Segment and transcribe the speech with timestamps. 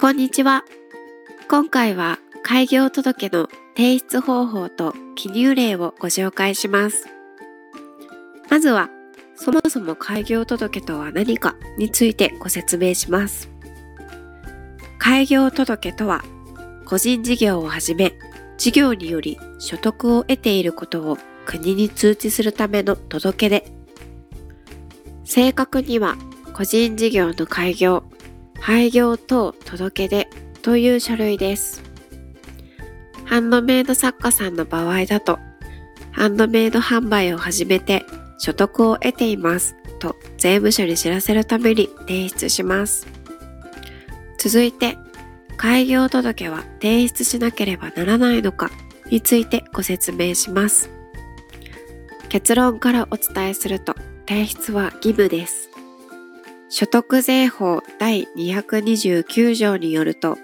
[0.00, 0.64] こんにちは。
[1.46, 7.04] 今回は開業届の提出方法と記入例をご紹介します。
[8.48, 8.88] まずは、
[9.36, 13.50] そもそも開業届とは何かについてご説明します。
[14.96, 16.24] 開業届とは、
[16.86, 18.14] 個人事業をはじめ、
[18.56, 23.70] 事業により所得を得ていることを国に通知するための届け出。
[25.26, 26.16] 正確には、
[26.54, 28.04] 個人事業の開業、
[28.60, 30.28] 廃業等届け出
[30.62, 31.82] という書類です。
[33.24, 35.38] ハンドメイド作家さんの場合だと、
[36.12, 38.04] ハンドメイド販売を始めて
[38.38, 43.06] 所得を得ていますと税務署に知らせるために提出します。
[44.38, 44.98] 続いて、
[45.56, 48.70] 開業届は提出しなければならないのか
[49.10, 50.90] についてご説明します。
[52.28, 53.94] 結論からお伝えすると、
[54.28, 55.69] 提出は義務です。
[56.70, 60.38] 所得税法第229条によると、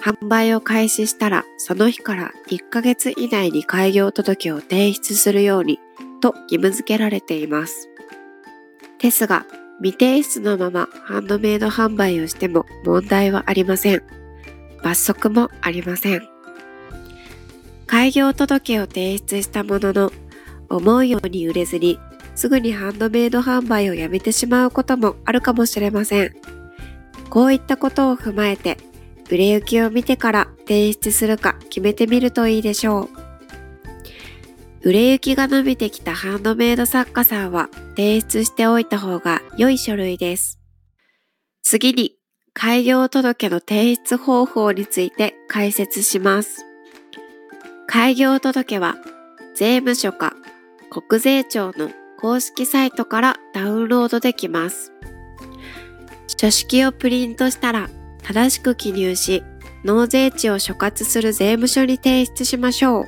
[0.00, 5.80] 販売を開始したらその日から1ヶ月以内に開業届を提出するように
[6.20, 7.88] と義務付けられています。
[8.98, 9.46] ですが、
[9.82, 14.02] 未提出のままハンドメイド販売をしても問題はありません。
[14.82, 16.22] 罰則もありません。
[17.86, 20.12] 開業届を提出したものの、
[20.68, 21.98] 思うように売れずに
[22.34, 26.34] すぐにハンドメイド販売をやめてしまうこともあるかもしれません。
[27.30, 28.78] こういったことを踏まえて、
[29.30, 33.08] 売れ行きを見てから提出するか決めてみるといいでしょう。
[34.88, 40.58] 売れ行きが伸びてきたハンドメイド作家さんは提出しておいた方が良い書類です。
[41.62, 42.16] 次に、
[42.52, 46.64] 開業届の提出方法について解説します。
[47.86, 48.96] 開業届は
[49.54, 50.34] 税務署か
[50.90, 51.90] 国税庁の
[52.24, 54.94] 公式サイトからダウンロードできます。
[56.26, 57.90] 書式をプリントしたら
[58.22, 59.44] 正しく記入し、
[59.84, 63.04] 納税地を所轄する税務署に提出しましょう。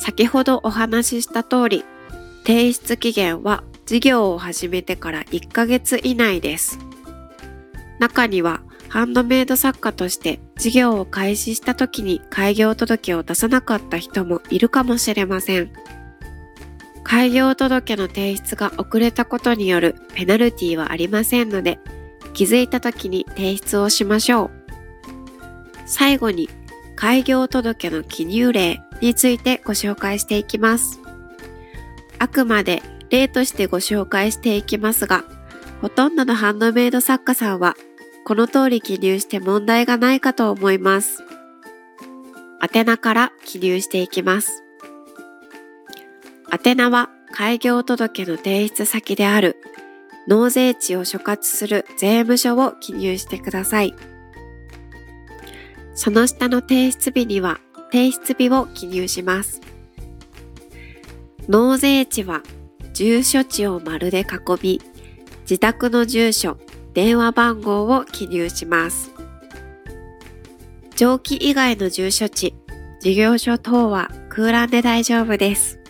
[0.00, 1.84] 先ほどお話しした通り、
[2.44, 6.80] 提出期限は事業を始めてから1ヶ月以内です。
[8.00, 15.70] 中にはハンドメイド作家として事業を開始した時に開業届を出さなかった人もいるかもしれません。
[17.04, 21.78] 開業届の提出が遅れたことによるペナルティはありませんので、
[22.32, 24.50] 気づいた時に提出をしましょう。
[25.86, 26.48] 最後に
[26.96, 31.00] 開業届の記入例についてご紹介していきます。
[32.18, 35.24] あくまで例としてご紹介していきますが、
[35.80, 37.74] ほとんどのハンドメイド作家さんは
[38.24, 41.22] この通り記入して問題がないかと思います。
[42.62, 44.62] 宛名から記入していきます。
[46.52, 49.56] 宛名は開業届の提出先である
[50.28, 53.94] 納税地を所轄する税務署を記入してください。
[55.94, 57.58] その下の提出日には
[57.90, 59.62] 提出日を記入します。
[61.48, 62.42] 納税地は
[62.92, 64.24] 住所地を丸で囲
[64.62, 64.80] み、
[65.42, 66.58] 自宅の住所、
[66.92, 69.10] 電話番号を記入します。
[70.96, 72.54] 上記以外の住所地、
[73.00, 75.81] 事業所等は空欄で大丈夫です。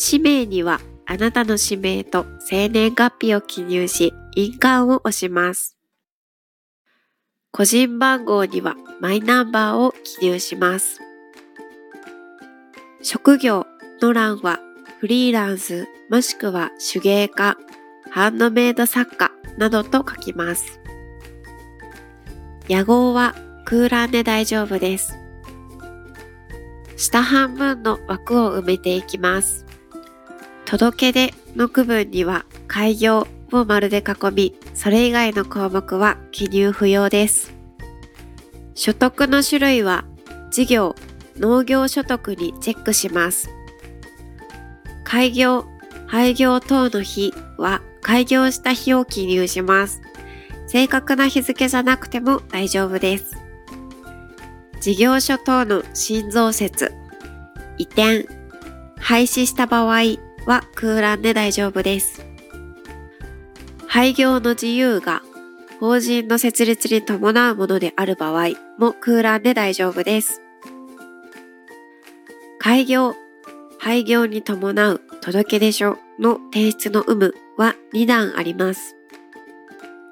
[0.00, 5.76] 氏名にはあなたの氏名と生年月日を記入し、印鑑を押します。
[7.50, 11.00] 個人番号にはマイナンバーを記入します。
[13.02, 13.66] 職業
[14.00, 14.60] の欄は
[15.00, 17.56] フリーランスもしくは手芸家、
[18.08, 20.80] ハンドメイド作家などと書きます。
[22.68, 23.34] 野号は
[23.64, 25.18] 空欄で大丈夫です。
[26.96, 29.67] 下半分の枠を埋めていきます。
[30.68, 37.54] 届け出の区分には開業を丸で囲み、それ以外の項目は記入不要です。
[38.74, 40.04] 所得の種類は
[40.50, 40.94] 事業、
[41.38, 43.48] 農業所得にチェックします。
[45.04, 45.64] 開業、
[46.06, 50.02] 廃業等の日は開業した日を記入します。
[50.66, 53.38] 正確な日付じゃなくても大丈夫です。
[54.82, 56.92] 事業所等の新増設、
[57.78, 58.28] 移転、
[58.98, 62.24] 廃止した場合は空欄で大丈夫です。
[63.86, 65.22] 廃業の自由が
[65.78, 70.40] 法人の設立に伴うものである場合も空欄で大丈夫です。
[72.58, 73.14] 開業、
[73.78, 78.96] 廃業に伴う届出書の提出の有無は2段あります。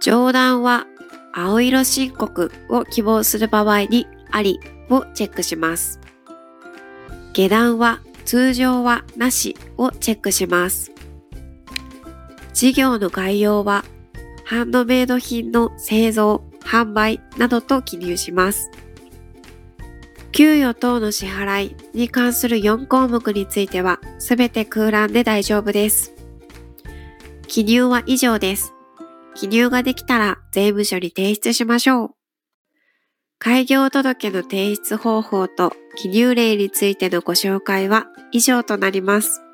[0.02, 0.86] 上段は
[1.32, 4.60] 青色申告を希望する場合にあり
[4.90, 5.98] をチェックします。
[7.32, 10.92] 下段は通常はなしをチェックします。
[12.52, 13.84] 事業の概要は、
[14.44, 18.70] ハンドメイド品の製造、販売などと記入します。
[20.32, 26.12] 給与等の支払いに関する4項目についてはすべて空欄で大丈夫です。
[27.48, 28.74] 記入は以上です。
[29.34, 32.15] 記入ができたら税務署に提出しましょう。
[33.38, 39.45] 開業届の提出方法と記入例についてのご紹介は以上となります。